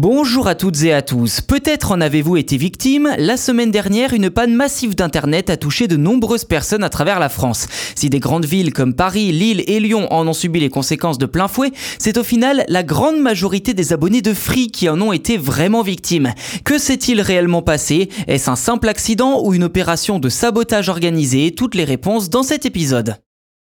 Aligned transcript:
Bonjour 0.00 0.46
à 0.46 0.54
toutes 0.54 0.84
et 0.84 0.92
à 0.92 1.02
tous. 1.02 1.40
Peut-être 1.40 1.90
en 1.90 2.00
avez-vous 2.00 2.36
été 2.36 2.56
victime. 2.56 3.12
La 3.18 3.36
semaine 3.36 3.72
dernière, 3.72 4.12
une 4.12 4.30
panne 4.30 4.54
massive 4.54 4.94
d'Internet 4.94 5.50
a 5.50 5.56
touché 5.56 5.88
de 5.88 5.96
nombreuses 5.96 6.44
personnes 6.44 6.84
à 6.84 6.88
travers 6.88 7.18
la 7.18 7.28
France. 7.28 7.66
Si 7.96 8.08
des 8.08 8.20
grandes 8.20 8.44
villes 8.44 8.72
comme 8.72 8.94
Paris, 8.94 9.32
Lille 9.32 9.64
et 9.66 9.80
Lyon 9.80 10.06
en 10.12 10.28
ont 10.28 10.32
subi 10.32 10.60
les 10.60 10.68
conséquences 10.68 11.18
de 11.18 11.26
plein 11.26 11.48
fouet, 11.48 11.72
c'est 11.98 12.16
au 12.16 12.22
final 12.22 12.64
la 12.68 12.84
grande 12.84 13.18
majorité 13.18 13.74
des 13.74 13.92
abonnés 13.92 14.22
de 14.22 14.34
Free 14.34 14.68
qui 14.68 14.88
en 14.88 15.00
ont 15.02 15.12
été 15.12 15.36
vraiment 15.36 15.82
victimes. 15.82 16.32
Que 16.62 16.78
s'est-il 16.78 17.20
réellement 17.20 17.62
passé? 17.62 18.08
Est-ce 18.28 18.50
un 18.50 18.54
simple 18.54 18.88
accident 18.88 19.42
ou 19.42 19.52
une 19.52 19.64
opération 19.64 20.20
de 20.20 20.28
sabotage 20.28 20.90
organisée? 20.90 21.56
Toutes 21.56 21.74
les 21.74 21.82
réponses 21.82 22.30
dans 22.30 22.44
cet 22.44 22.66
épisode. 22.66 23.16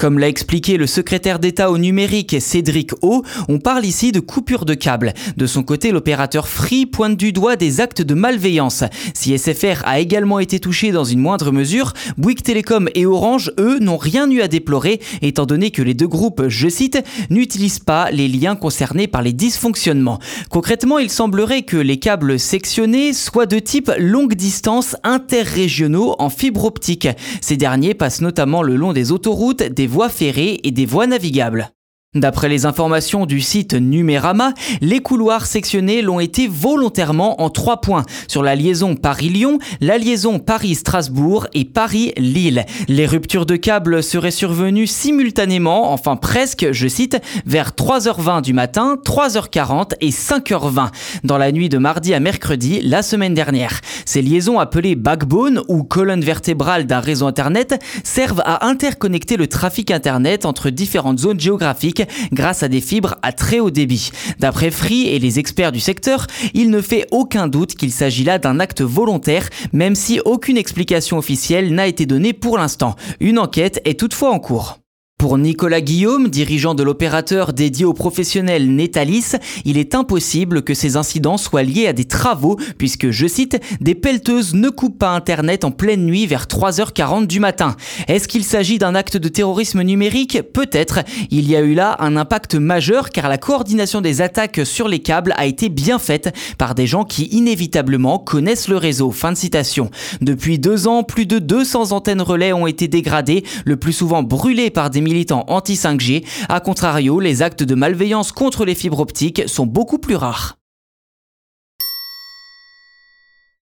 Comme 0.00 0.18
l'a 0.18 0.28
expliqué 0.28 0.78
le 0.78 0.86
secrétaire 0.86 1.38
d'État 1.38 1.70
au 1.70 1.76
numérique 1.76 2.36
Cédric 2.40 2.92
O, 3.02 3.22
on 3.50 3.58
parle 3.58 3.84
ici 3.84 4.12
de 4.12 4.20
coupure 4.20 4.64
de 4.64 4.72
câble. 4.72 5.12
De 5.36 5.46
son 5.46 5.62
côté, 5.62 5.90
l'opérateur 5.90 6.48
Free 6.48 6.86
pointe 6.86 7.18
du 7.18 7.34
doigt 7.34 7.56
des 7.56 7.82
actes 7.82 8.00
de 8.00 8.14
malveillance. 8.14 8.82
Si 9.12 9.36
SFR 9.36 9.82
a 9.84 10.00
également 10.00 10.38
été 10.38 10.58
touché 10.58 10.90
dans 10.90 11.04
une 11.04 11.20
moindre 11.20 11.52
mesure, 11.52 11.92
Bouygues 12.16 12.40
Télécom 12.42 12.88
et 12.94 13.04
Orange, 13.04 13.52
eux, 13.60 13.78
n'ont 13.78 13.98
rien 13.98 14.30
eu 14.30 14.40
à 14.40 14.48
déplorer, 14.48 15.02
étant 15.20 15.44
donné 15.44 15.70
que 15.70 15.82
les 15.82 15.92
deux 15.92 16.08
groupes, 16.08 16.44
je 16.48 16.70
cite, 16.70 17.04
n'utilisent 17.28 17.78
pas 17.78 18.10
les 18.10 18.26
liens 18.26 18.56
concernés 18.56 19.06
par 19.06 19.20
les 19.20 19.34
dysfonctionnements. 19.34 20.18
Concrètement, 20.48 20.98
il 20.98 21.10
semblerait 21.10 21.60
que 21.60 21.76
les 21.76 21.98
câbles 21.98 22.40
sectionnés 22.40 23.12
soient 23.12 23.44
de 23.44 23.58
type 23.58 23.92
longue 23.98 24.32
distance 24.32 24.96
interrégionaux 25.04 26.16
en 26.18 26.30
fibre 26.30 26.64
optique. 26.64 27.08
Ces 27.42 27.58
derniers 27.58 27.92
passent 27.92 28.22
notamment 28.22 28.62
le 28.62 28.76
long 28.76 28.94
des 28.94 29.12
autoroutes, 29.12 29.62
des 29.62 29.89
voies 29.90 30.08
ferrées 30.08 30.60
et 30.62 30.70
des 30.70 30.86
voies 30.86 31.08
navigables. 31.08 31.72
D'après 32.16 32.48
les 32.48 32.66
informations 32.66 33.24
du 33.24 33.40
site 33.40 33.72
Numérama, 33.72 34.52
les 34.80 34.98
couloirs 34.98 35.46
sectionnés 35.46 36.02
l'ont 36.02 36.18
été 36.18 36.48
volontairement 36.48 37.40
en 37.40 37.50
trois 37.50 37.80
points 37.80 38.02
sur 38.26 38.42
la 38.42 38.56
liaison 38.56 38.96
Paris-Lyon, 38.96 39.60
la 39.80 39.96
liaison 39.96 40.40
Paris-Strasbourg 40.40 41.46
et 41.54 41.64
Paris-Lille. 41.64 42.66
Les 42.88 43.06
ruptures 43.06 43.46
de 43.46 43.54
câbles 43.54 44.02
seraient 44.02 44.32
survenues 44.32 44.88
simultanément, 44.88 45.92
enfin 45.92 46.16
presque, 46.16 46.72
je 46.72 46.88
cite, 46.88 47.16
vers 47.46 47.70
3h20 47.70 48.42
du 48.42 48.54
matin, 48.54 48.96
3h40 49.04 49.92
et 50.00 50.10
5h20 50.10 50.88
dans 51.22 51.38
la 51.38 51.52
nuit 51.52 51.68
de 51.68 51.78
mardi 51.78 52.12
à 52.12 52.18
mercredi 52.18 52.80
la 52.82 53.02
semaine 53.02 53.34
dernière. 53.34 53.82
Ces 54.04 54.20
liaisons 54.20 54.58
appelées 54.58 54.96
backbone 54.96 55.62
ou 55.68 55.84
colonne 55.84 56.22
vertébrale 56.22 56.86
d'un 56.86 56.98
réseau 56.98 57.28
internet 57.28 57.80
servent 58.02 58.42
à 58.44 58.66
interconnecter 58.66 59.36
le 59.36 59.46
trafic 59.46 59.92
internet 59.92 60.44
entre 60.44 60.70
différentes 60.70 61.20
zones 61.20 61.38
géographiques 61.38 61.99
grâce 62.32 62.62
à 62.62 62.68
des 62.68 62.80
fibres 62.80 63.16
à 63.22 63.32
très 63.32 63.60
haut 63.60 63.70
débit. 63.70 64.10
D'après 64.38 64.70
Free 64.70 65.08
et 65.08 65.18
les 65.18 65.38
experts 65.38 65.72
du 65.72 65.80
secteur, 65.80 66.26
il 66.54 66.70
ne 66.70 66.80
fait 66.80 67.06
aucun 67.10 67.48
doute 67.48 67.74
qu'il 67.74 67.92
s'agit 67.92 68.24
là 68.24 68.38
d'un 68.38 68.60
acte 68.60 68.82
volontaire, 68.82 69.48
même 69.72 69.94
si 69.94 70.20
aucune 70.24 70.56
explication 70.56 71.18
officielle 71.18 71.74
n'a 71.74 71.86
été 71.86 72.06
donnée 72.06 72.32
pour 72.32 72.58
l'instant. 72.58 72.96
Une 73.20 73.38
enquête 73.38 73.80
est 73.84 73.98
toutefois 73.98 74.30
en 74.30 74.38
cours. 74.38 74.78
Pour 75.20 75.36
Nicolas 75.36 75.82
Guillaume, 75.82 76.28
dirigeant 76.28 76.74
de 76.74 76.82
l'opérateur 76.82 77.52
dédié 77.52 77.84
aux 77.84 77.92
professionnels 77.92 78.74
Netalis, 78.74 79.32
il 79.66 79.76
est 79.76 79.94
impossible 79.94 80.62
que 80.62 80.72
ces 80.72 80.96
incidents 80.96 81.36
soient 81.36 81.62
liés 81.62 81.86
à 81.86 81.92
des 81.92 82.06
travaux 82.06 82.56
puisque, 82.78 83.10
je 83.10 83.26
cite, 83.26 83.60
des 83.82 83.94
pelleteuses 83.94 84.54
ne 84.54 84.70
coupent 84.70 84.98
pas 84.98 85.10
Internet 85.10 85.66
en 85.66 85.72
pleine 85.72 86.06
nuit 86.06 86.26
vers 86.26 86.46
3h40 86.46 87.26
du 87.26 87.38
matin. 87.38 87.76
Est-ce 88.08 88.28
qu'il 88.28 88.44
s'agit 88.44 88.78
d'un 88.78 88.94
acte 88.94 89.18
de 89.18 89.28
terrorisme 89.28 89.82
numérique? 89.82 90.40
Peut-être. 90.54 91.00
Il 91.30 91.46
y 91.50 91.54
a 91.54 91.60
eu 91.60 91.74
là 91.74 91.96
un 91.98 92.16
impact 92.16 92.54
majeur 92.54 93.10
car 93.10 93.28
la 93.28 93.36
coordination 93.36 94.00
des 94.00 94.22
attaques 94.22 94.62
sur 94.64 94.88
les 94.88 95.00
câbles 95.00 95.34
a 95.36 95.44
été 95.44 95.68
bien 95.68 95.98
faite 95.98 96.34
par 96.56 96.74
des 96.74 96.86
gens 96.86 97.04
qui 97.04 97.24
inévitablement 97.24 98.18
connaissent 98.18 98.68
le 98.68 98.78
réseau. 98.78 99.10
Fin 99.10 99.32
de 99.32 99.36
citation. 99.36 99.90
Depuis 100.22 100.58
deux 100.58 100.88
ans, 100.88 101.02
plus 101.02 101.26
de 101.26 101.38
200 101.38 101.92
antennes 101.92 102.22
relais 102.22 102.54
ont 102.54 102.66
été 102.66 102.88
dégradées, 102.88 103.44
le 103.66 103.76
plus 103.76 103.92
souvent 103.92 104.22
brûlées 104.22 104.70
par 104.70 104.88
des 104.88 105.09
militants 105.10 105.44
anti-5G. 105.48 106.24
A 106.48 106.60
contrario, 106.60 107.18
les 107.18 107.42
actes 107.42 107.64
de 107.64 107.74
malveillance 107.74 108.30
contre 108.32 108.64
les 108.64 108.76
fibres 108.76 109.00
optiques 109.00 109.42
sont 109.46 109.66
beaucoup 109.66 109.98
plus 109.98 110.16
rares. 110.16 110.59